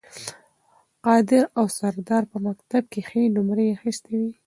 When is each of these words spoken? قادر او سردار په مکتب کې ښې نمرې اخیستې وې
قادر 1.05 1.43
او 1.57 1.65
سردار 1.79 2.23
په 2.31 2.37
مکتب 2.47 2.83
کې 2.91 3.01
ښې 3.07 3.21
نمرې 3.35 3.67
اخیستې 3.77 4.13
وې 4.19 4.31